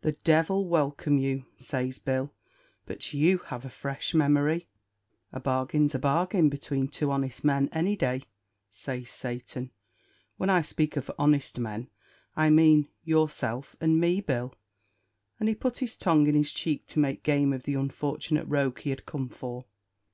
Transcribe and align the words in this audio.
"The 0.00 0.12
devil 0.12 0.66
welcome 0.66 1.18
you!" 1.18 1.44
says 1.58 1.98
Bill; 1.98 2.32
"but 2.86 3.12
you 3.12 3.36
have 3.48 3.62
a 3.62 3.68
fresh 3.68 4.14
memory." 4.14 4.68
"A 5.32 5.38
bargain's 5.38 5.94
a 5.94 5.98
bargain 5.98 6.48
between 6.48 6.88
two 6.88 7.10
honest 7.10 7.44
men, 7.44 7.68
any 7.72 7.94
day," 7.94 8.22
says 8.70 9.10
Satan; 9.10 9.70
"when 10.38 10.48
I 10.48 10.62
speak 10.62 10.96
of 10.96 11.10
honest 11.18 11.58
men, 11.58 11.90
I 12.34 12.48
mean 12.48 12.88
yourself 13.04 13.76
and 13.78 14.00
me, 14.00 14.22
Bill;" 14.22 14.54
and 15.38 15.46
he 15.46 15.54
put 15.54 15.76
his 15.76 15.98
tongue 15.98 16.26
in 16.26 16.34
his 16.34 16.52
cheek 16.52 16.86
to 16.86 16.98
make 16.98 17.22
game 17.22 17.52
of 17.52 17.64
the 17.64 17.74
unfortunate 17.74 18.46
rogue 18.48 18.78
he 18.78 18.88
had 18.88 19.04
come 19.04 19.28
for. 19.28 19.66